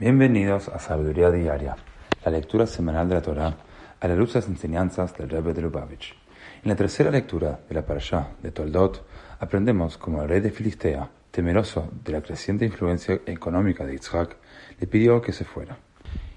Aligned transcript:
Bienvenidos 0.00 0.70
a 0.70 0.78
Sabiduría 0.78 1.30
Diaria, 1.30 1.76
la 2.24 2.30
lectura 2.30 2.66
semanal 2.66 3.06
de 3.06 3.16
la 3.16 3.20
Torá 3.20 3.54
a 4.00 4.08
la 4.08 4.14
luz 4.14 4.32
de 4.32 4.40
las 4.40 4.48
enseñanzas 4.48 5.14
del 5.14 5.28
Rebbe 5.28 5.52
de 5.52 5.60
Lubavitch. 5.60 6.16
En 6.62 6.70
la 6.70 6.74
tercera 6.74 7.10
lectura 7.10 7.60
de 7.68 7.74
la 7.74 7.84
Parashá 7.84 8.30
de 8.42 8.50
Toldot, 8.50 9.06
aprendemos 9.40 9.98
cómo 9.98 10.22
el 10.22 10.30
rey 10.30 10.40
de 10.40 10.52
Filistea, 10.52 11.10
temeroso 11.30 11.90
de 12.02 12.12
la 12.12 12.22
creciente 12.22 12.64
influencia 12.64 13.20
económica 13.26 13.84
de 13.84 13.92
Yitzhak, 13.92 14.38
le 14.80 14.86
pidió 14.86 15.20
que 15.20 15.34
se 15.34 15.44
fuera. 15.44 15.76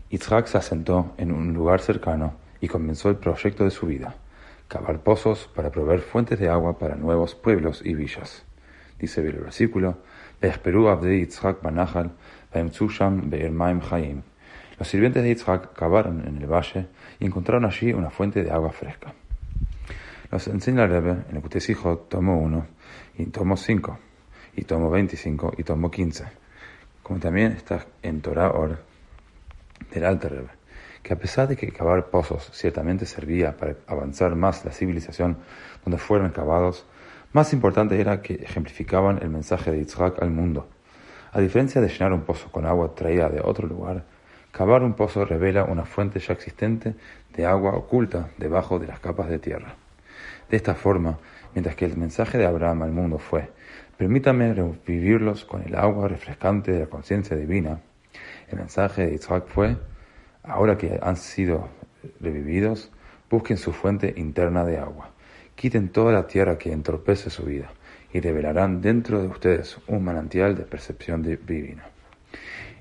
Yitzhak 0.09 0.47
se 0.47 0.57
asentó 0.57 1.13
en 1.15 1.31
un 1.31 1.53
lugar 1.53 1.79
cercano 1.79 2.33
y 2.59 2.67
comenzó 2.67 3.09
el 3.09 3.15
proyecto 3.15 3.63
de 3.63 3.71
su 3.71 3.85
vida, 3.85 4.13
cavar 4.67 4.99
pozos 5.03 5.49
para 5.55 5.71
proveer 5.71 6.01
fuentes 6.01 6.37
de 6.37 6.49
agua 6.49 6.77
para 6.77 6.95
nuevos 6.95 7.33
pueblos 7.33 7.81
y 7.85 7.93
villas. 7.93 8.43
Dice 8.99 9.21
el 9.21 9.37
versículo, 9.37 9.99
los 14.79 14.87
sirvientes 14.87 15.23
de 15.23 15.29
Yitzhak 15.29 15.73
cavaron 15.73 16.27
en 16.27 16.37
el 16.37 16.47
valle 16.47 16.87
y 17.19 17.25
encontraron 17.25 17.65
allí 17.65 17.93
una 17.93 18.09
fuente 18.09 18.43
de 18.43 18.51
agua 18.51 18.71
fresca. 18.71 19.13
Nos 20.31 20.47
enseña 20.47 20.87
Rebbe 20.87 21.11
en 21.29 21.35
el 21.35 21.41
Kutesijo 21.41 21.99
tomo 22.09 22.39
1 22.39 22.65
y 23.19 23.25
tomo 23.27 23.55
5 23.55 23.99
y 24.55 24.63
tomo 24.63 24.89
25 24.89 25.53
y 25.57 25.63
tomo 25.63 25.91
15, 25.91 26.25
como 27.03 27.19
también 27.19 27.51
está 27.51 27.85
en 28.01 28.21
Torah 28.21 28.49
Or 28.51 28.79
del 29.91 30.05
Alter 30.05 30.31
Rebbe, 30.31 30.49
que 31.03 31.13
a 31.13 31.17
pesar 31.17 31.47
de 31.47 31.55
que 31.55 31.71
cavar 31.71 32.09
pozos 32.09 32.49
ciertamente 32.51 33.05
servía 33.05 33.55
para 33.55 33.75
avanzar 33.85 34.35
más 34.35 34.65
la 34.65 34.71
civilización 34.71 35.37
donde 35.83 35.99
fueron 35.99 36.31
cavados, 36.31 36.85
más 37.31 37.53
importante 37.53 37.99
era 38.01 38.21
que 38.21 38.33
ejemplificaban 38.35 39.19
el 39.21 39.29
mensaje 39.29 39.71
de 39.71 39.79
Yitzhak 39.79 40.21
al 40.21 40.31
mundo. 40.31 40.67
A 41.35 41.41
diferencia 41.41 41.81
de 41.81 41.87
llenar 41.87 42.13
un 42.13 42.21
pozo 42.21 42.51
con 42.51 42.67
agua 42.67 42.93
traída 42.93 43.27
de 43.27 43.41
otro 43.43 43.67
lugar, 43.67 44.03
cavar 44.51 44.83
un 44.83 44.93
pozo 44.93 45.25
revela 45.25 45.63
una 45.63 45.83
fuente 45.83 46.19
ya 46.19 46.33
existente 46.33 46.93
de 47.35 47.47
agua 47.47 47.71
oculta 47.71 48.29
debajo 48.37 48.77
de 48.77 48.85
las 48.85 48.99
capas 48.99 49.29
de 49.29 49.39
tierra. 49.39 49.73
De 50.47 50.57
esta 50.57 50.75
forma, 50.75 51.17
mientras 51.55 51.75
que 51.75 51.85
el 51.85 51.97
mensaje 51.97 52.37
de 52.37 52.45
Abraham 52.45 52.83
al 52.83 52.91
mundo 52.91 53.17
fue, 53.17 53.49
permítame 53.97 54.53
revivirlos 54.53 55.43
con 55.43 55.63
el 55.63 55.73
agua 55.75 56.07
refrescante 56.07 56.71
de 56.71 56.81
la 56.81 56.85
conciencia 56.85 57.35
divina, 57.35 57.79
el 58.51 58.59
mensaje 58.59 59.07
de 59.07 59.13
Yitzhak 59.13 59.47
fue, 59.47 59.75
ahora 60.43 60.77
que 60.77 60.99
han 61.01 61.15
sido 61.15 61.67
revividos, 62.19 62.91
busquen 63.31 63.57
su 63.57 63.73
fuente 63.73 64.13
interna 64.17 64.65
de 64.65 64.77
agua. 64.77 65.09
Quiten 65.55 65.89
toda 65.89 66.13
la 66.13 66.27
tierra 66.27 66.59
que 66.59 66.71
entorpece 66.71 67.31
su 67.31 67.41
vida 67.43 67.71
y 68.13 68.19
revelarán 68.19 68.81
dentro 68.81 69.21
de 69.21 69.27
ustedes 69.27 69.77
un 69.87 70.03
manantial 70.03 70.55
de 70.55 70.63
percepción 70.63 71.23
divina. 71.23 71.85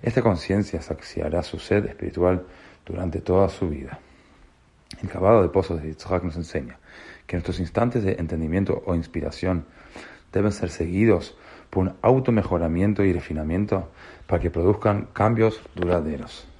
Esta 0.02 0.20
conciencia 0.20 0.82
saciará 0.82 1.42
su 1.42 1.58
sed 1.58 1.86
espiritual 1.86 2.44
durante 2.84 3.20
toda 3.20 3.48
su 3.48 3.68
vida. 3.70 3.98
El 5.02 5.08
cavado 5.08 5.42
de 5.42 5.48
pozos 5.48 5.80
de 5.80 5.88
Yitzhak 5.88 6.22
nos 6.22 6.36
enseña 6.36 6.78
que 7.26 7.36
nuestros 7.36 7.60
instantes 7.60 8.04
de 8.04 8.12
entendimiento 8.12 8.82
o 8.84 8.94
inspiración 8.94 9.64
deben 10.32 10.52
ser 10.52 10.70
seguidos 10.70 11.36
por 11.70 11.84
un 11.84 11.94
automejoramiento 12.02 13.02
y 13.02 13.12
refinamiento 13.12 13.90
para 14.26 14.42
que 14.42 14.50
produzcan 14.50 15.08
cambios 15.12 15.62
duraderos. 15.74 16.51